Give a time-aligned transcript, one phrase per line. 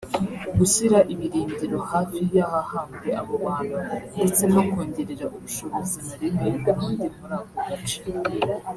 [0.57, 3.77] gushyira ibirindiro hafi y’ahahambwe abo bantu
[4.15, 7.99] ndetse no kongerera ubushobozi marine y’u Burundi muri ako gace